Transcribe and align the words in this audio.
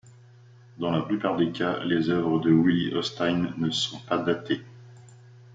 Dans 0.79 0.89
la 0.89 1.03
plupart 1.03 1.37
des 1.37 1.51
cas, 1.51 1.83
les 1.83 2.09
œuvres 2.09 2.39
de 2.39 2.49
Willy 2.49 2.91
Ostijn 2.95 3.53
ne 3.59 3.69
sont 3.69 3.99
pas 3.99 4.17
datées. 4.17 4.61